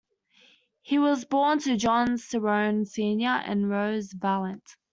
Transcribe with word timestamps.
He 0.81 0.97
was 0.97 1.25
born 1.25 1.59
to 1.59 1.77
John 1.77 2.17
Cerone 2.17 2.87
Senior 2.87 3.39
and 3.45 3.69
Rose 3.69 4.11
Valant. 4.13 4.63